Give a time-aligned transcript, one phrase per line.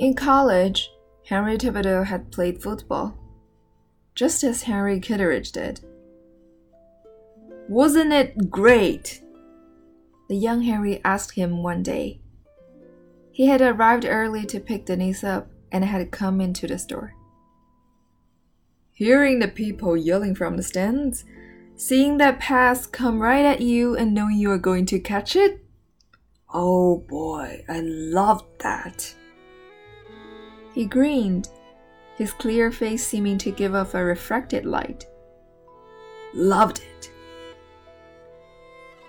[0.00, 0.90] In college,
[1.26, 3.18] Henry Thibodeau had played football,
[4.14, 5.80] just as Henry Kitteridge did.
[7.68, 9.20] Wasn't it great?
[10.30, 12.18] The young Henry asked him one day.
[13.30, 17.12] He had arrived early to pick Denise up and had come into the store.
[18.92, 21.26] Hearing the people yelling from the stands,
[21.76, 25.62] seeing that pass come right at you and knowing you are going to catch it?
[26.54, 29.14] Oh boy, I loved that.
[30.74, 31.48] He grinned,
[32.16, 35.06] his clear face seeming to give off a refracted light.
[36.34, 37.10] Loved it.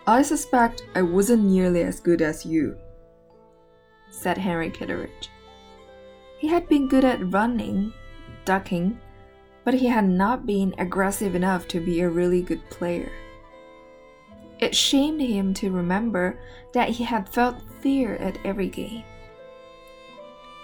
[0.08, 2.78] I suspect I wasn't nearly as good as you,
[4.10, 5.30] said Henry Kitteridge.
[6.40, 7.94] He had been good at running,
[8.46, 9.00] ducking,
[9.64, 13.12] but he had not been aggressive enough to be a really good player.
[14.60, 16.40] It shamed him to remember
[16.74, 19.04] that he had felt fear at every game.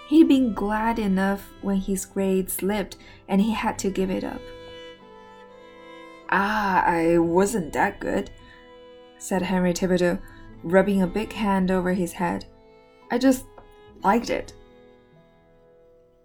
[0.08, 2.96] He'd been glad enough when his grade slipped
[3.28, 4.40] and he had to give it up.
[6.30, 8.30] Ah, I wasn't that good,
[9.18, 10.18] said Henry Thibodeau,
[10.62, 12.46] rubbing a big hand over his head.
[13.10, 13.44] I just
[14.02, 14.54] liked it.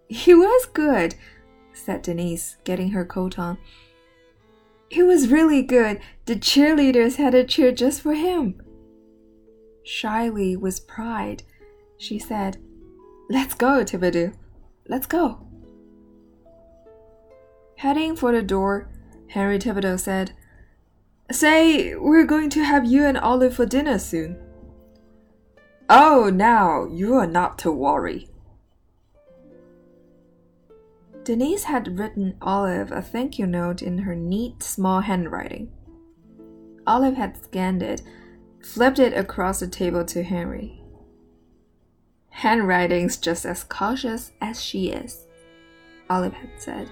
[0.08, 1.14] He was good,
[1.74, 3.58] said Denise, getting her coat on.
[4.88, 6.00] He was really good.
[6.24, 8.62] The cheerleaders had a cheer just for him.
[9.82, 11.42] Shyly, with pride,
[11.98, 12.56] she said,
[13.30, 14.34] Let's go, Thibodeau.
[14.88, 15.46] Let's go.
[17.78, 18.88] Heading for the door,
[19.28, 20.32] Henry Thibodeau said,
[21.32, 24.36] Say, we're going to have you and Olive for dinner soon.
[25.88, 28.28] Oh, now, you are not to worry.
[31.24, 35.72] Denise had written Olive a thank you note in her neat, small handwriting.
[36.86, 38.02] Olive had scanned it,
[38.62, 40.83] flipped it across the table to Henry.
[42.34, 45.26] Handwriting's just as cautious as she is,
[46.10, 46.90] Olive had said.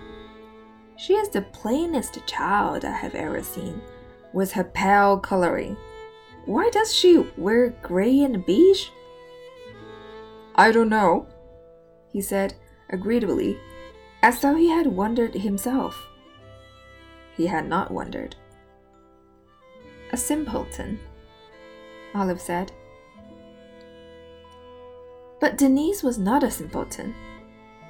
[0.97, 3.83] She is the plainest child I have ever seen,
[4.33, 5.77] with her pale coloring.
[6.47, 8.89] Why does she wear gray and beige?
[10.55, 11.27] I don't know,
[12.13, 12.55] he said
[12.89, 13.59] agreeably,
[14.23, 16.07] as though he had wondered himself.
[17.37, 18.37] He had not wondered.
[20.13, 21.01] A simpleton,
[22.15, 22.71] Olive said.
[25.43, 27.17] But Denise was not a simpleton.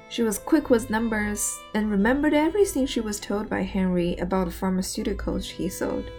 [0.08, 4.52] She was quick with numbers and remembered everything she was told by Henry about the
[4.52, 6.10] pharmaceuticals he sold.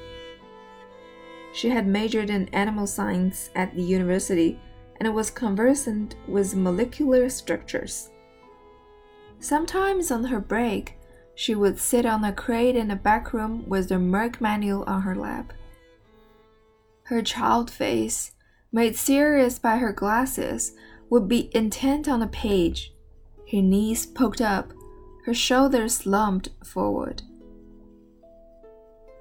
[1.51, 4.59] She had majored in animal science at the university
[4.99, 8.11] and was conversant with molecular structures.
[9.39, 10.99] Sometimes on her break,
[11.33, 15.01] she would sit on a crate in the back room with the Merck manual on
[15.01, 15.51] her lap.
[17.05, 18.33] Her child face,
[18.71, 20.73] made serious by her glasses,
[21.13, 22.91] would be intent on a page,
[23.51, 24.73] her knees poked up,
[25.27, 27.21] her shoulders slumped forward.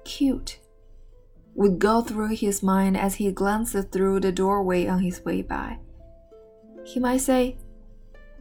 [0.03, 0.59] Cute
[1.53, 5.77] would go through his mind as he glanced through the doorway on his way by.
[6.83, 7.57] He might say,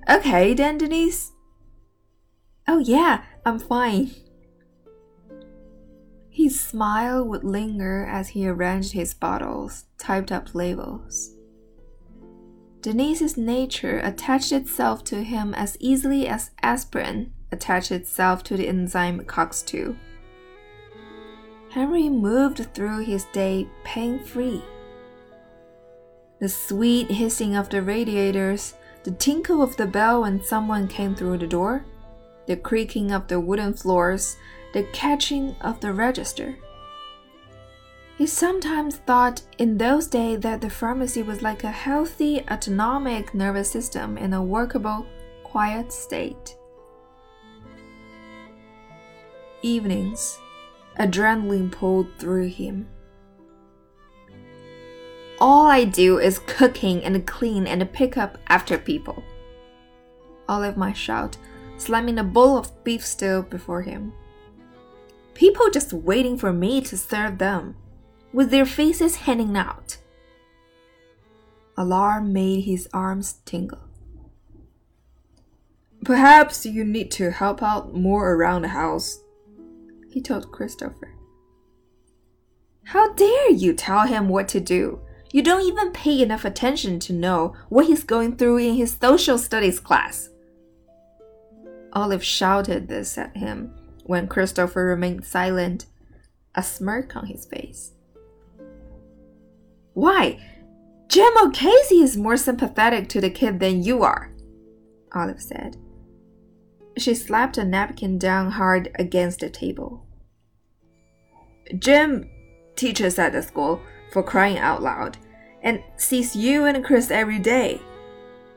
[0.09, 1.33] Okay, then, Denise.
[2.67, 4.13] Oh, yeah, I'm fine.
[6.31, 11.37] His smile would linger as he arranged his bottles, typed up labels.
[12.83, 19.21] Denise's nature attached itself to him as easily as aspirin attached itself to the enzyme
[19.21, 19.97] COX2.
[21.71, 24.63] Henry moved through his day pain free.
[26.41, 31.39] The sweet hissing of the radiators, the tinkle of the bell when someone came through
[31.39, 31.85] the door,
[32.47, 34.37] the creaking of the wooden floors,
[34.75, 36.57] the catching of the register.
[38.23, 43.69] He sometimes thought in those days that the pharmacy was like a healthy autonomic nervous
[43.69, 45.05] system in a workable,
[45.43, 46.57] quiet state.
[49.63, 50.39] Evenings,
[51.01, 52.87] adrenaline pulled through him.
[55.41, 59.25] All I do is cooking and clean and pick up after people.
[60.49, 61.37] Olive might shout,
[61.77, 64.13] slamming a bowl of beef stew before him.
[65.35, 67.75] People just waiting for me to serve them
[68.33, 69.99] with their faces hanging out.
[71.77, 73.81] Alarm made his arms tingle.
[76.05, 79.21] Perhaps you need to help out more around the house,
[80.11, 81.15] he told Christopher.
[82.85, 85.01] How dare you tell him what to do?
[85.33, 89.39] You don't even pay enough attention to know what he's going through in his social
[89.39, 90.29] studies class.
[91.95, 93.75] Olive shouted this at him
[94.05, 95.87] when Christopher remained silent,
[96.55, 97.93] a smirk on his face.
[99.95, 100.39] Why?
[101.09, 104.33] Jim O'Casey is more sympathetic to the kid than you are.
[105.15, 105.77] Olive said.
[106.97, 110.07] She slapped a napkin down hard against the table.
[111.79, 112.29] Jim
[112.77, 113.81] teaches at the school,
[114.11, 115.17] for crying out loud,
[115.63, 117.81] and sees you and Chris every day.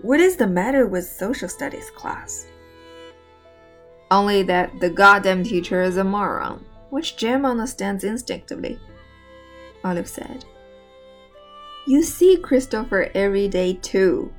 [0.02, 2.48] What is the matter with social studies class?
[4.12, 8.80] Only that the goddamn teacher is a moron, which Jim understands instinctively,
[9.84, 10.46] Olive said.
[11.88, 14.34] You see Christopher every day too,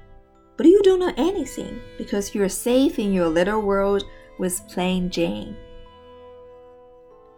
[0.57, 4.03] but you don't know anything because you're safe in your little world
[4.37, 5.57] with plain Jane.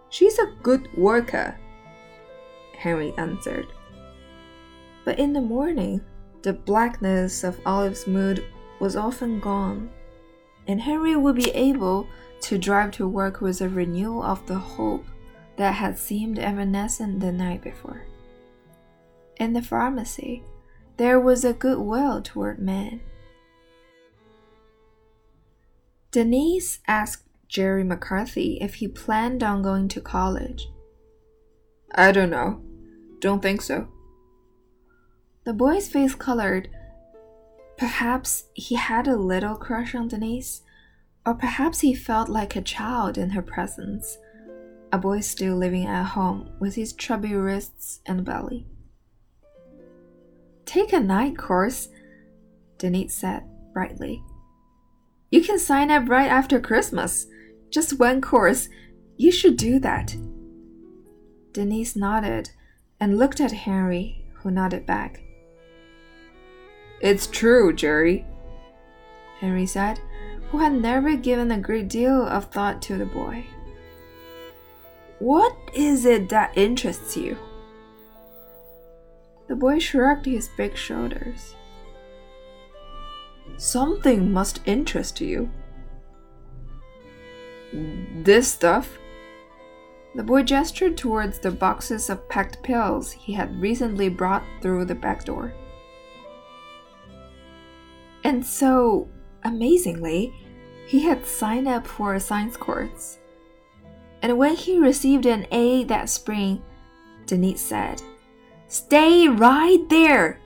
[0.09, 1.61] She's a good worker,
[2.79, 3.67] Henry answered.
[5.05, 6.01] But in the morning,
[6.41, 8.47] the blackness of Olive's mood
[8.81, 9.91] was often gone,
[10.67, 12.07] and Henry would be able
[12.43, 15.05] to drive to work with a renewal of the hope
[15.57, 18.07] that had seemed evanescent the night before.
[19.39, 20.43] In the pharmacy,
[20.97, 23.01] there was a goodwill toward men.
[26.11, 30.69] Denise asked Jerry McCarthy if he planned on going to college.
[31.95, 32.63] I don't know.
[33.21, 33.89] Don't think so.
[35.45, 36.69] The boy's face colored.
[37.77, 40.63] Perhaps he had a little crush on Denise,
[41.25, 44.19] or perhaps he felt like a child in her presence,
[44.93, 48.67] a boy still living at home with his chubby wrists and belly.
[50.69, 51.89] Take a night course,
[52.77, 53.43] Denise said
[53.73, 54.23] brightly.
[55.31, 57.27] You can sign up right after Christmas.
[57.71, 58.69] Just one course.
[59.17, 60.15] You should do that.
[61.53, 62.51] Denise nodded
[63.01, 65.23] and looked at Henry, who nodded back.
[67.01, 68.27] It's true, Jerry,
[69.41, 70.01] Henry said,
[70.51, 73.47] who had never given a great deal of thought to the boy.
[75.19, 77.39] What is it that interests you?
[79.49, 81.55] The boy shrugged his big shoulders.
[83.57, 85.51] Something must interest you.
[87.73, 88.99] This stuff?
[90.15, 94.95] The boy gestured towards the boxes of packed pills he had recently brought through the
[94.95, 95.55] back door.
[98.25, 99.09] And so,
[99.45, 100.35] amazingly,
[100.87, 103.19] he had signed up for a science course.
[104.23, 106.63] And when he received an A that spring,
[107.27, 108.03] Denise said,
[108.69, 110.41] Stay right there.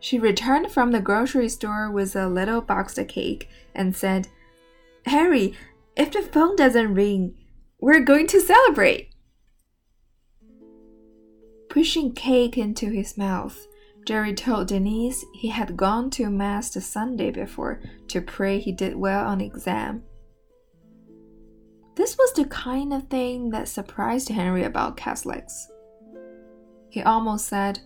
[0.00, 4.26] She returned from the grocery store with a little box of cake and said,
[5.06, 5.54] Harry,
[5.96, 7.36] if the phone doesn't ring,
[7.80, 9.10] we're going to celebrate.
[11.70, 13.66] Pushing cake into his mouth,
[14.04, 18.96] Jerry told Denise he had gone to Mass the Sunday before to pray he did
[18.96, 20.02] well on the exam.
[21.94, 25.68] This was the kind of thing that surprised Henry about Catholics.
[26.92, 27.80] He almost said,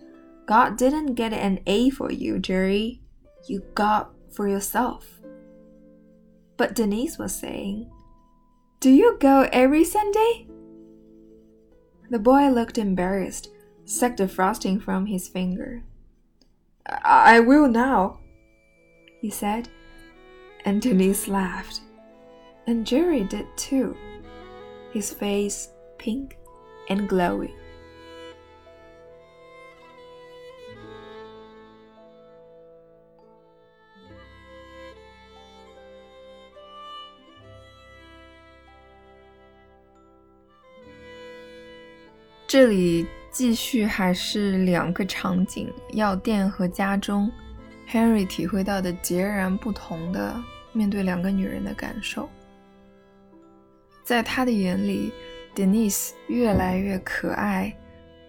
[0.47, 2.99] God didn't get an A for you, Jerry.
[3.47, 5.21] You got for yourself.
[6.57, 7.89] But Denise was saying,
[8.81, 10.47] Do you go every Sunday?
[12.09, 13.49] The boy looked embarrassed,
[13.85, 15.83] sucked the frosting from his finger.
[16.85, 18.19] I will now,
[19.21, 19.69] he said,
[20.65, 21.79] and Denise laughed.
[22.65, 23.95] And Jerry did too,
[24.91, 26.37] his face pink
[26.89, 27.55] and glowing.
[42.47, 47.29] 这里继续还是两个场景：药店和家中。
[47.89, 52.29] Henry 体会到的截然不同的面对两个女人的感受。
[54.01, 55.11] 在他的眼里
[55.53, 57.75] ，Denise 越来越可爱、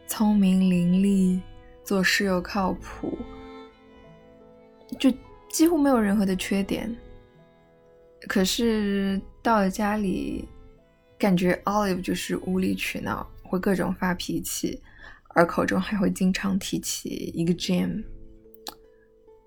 [0.09, 1.41] 聪明伶俐，
[1.85, 3.17] 做事又靠谱，
[4.99, 5.13] 就
[5.49, 6.93] 几乎没有任何的缺点。
[8.27, 10.49] 可是到了家里，
[11.17, 13.25] 感觉 Olive 就是无理取闹。
[13.49, 14.81] 会各种发脾气，
[15.29, 18.05] 而口中还会经常提起一个 Jim。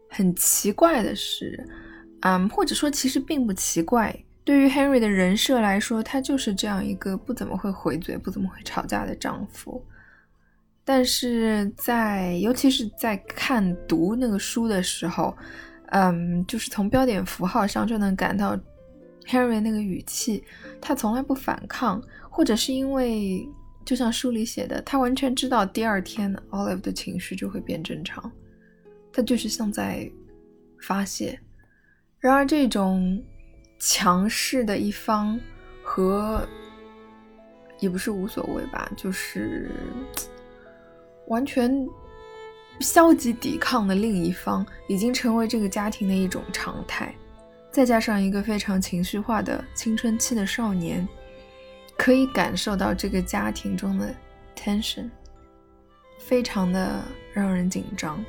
[0.10, 1.66] 很奇怪的是，
[2.20, 4.14] 嗯，或者说其实并不奇怪。
[4.44, 9.82] 对于 Henry 的人设来说，他就是这样一个不怎么会回嘴、不怎么会吵架的丈夫。
[10.84, 15.34] 但是在尤其是在看读那个书的时候，
[15.92, 18.60] 嗯，就是从标点符号上就能感到
[19.26, 20.44] Henry 那个语气，
[20.82, 23.48] 他从来不反抗，或者是因为。
[23.84, 28.32] 就像书里写的，他完全知道第二天 Olive 的情绪就会变正常，
[29.12, 30.10] 他就是像在
[30.80, 31.40] 发泄。
[32.20, 33.22] 然而，这种
[33.80, 35.40] 强势的一方
[35.84, 36.48] 和
[37.80, 39.72] 也不是无所谓吧，就是
[41.28, 41.88] 完全
[42.80, 47.14] 消极抵抗的另一方已经成为这个家庭的一种常态，
[47.72, 51.08] 再加上一个非常情绪化的青春期的少年，
[52.02, 54.12] 可以感受到这个家庭中的
[54.56, 55.08] tension，
[56.18, 57.00] 非常的
[57.32, 58.26] 让人紧张。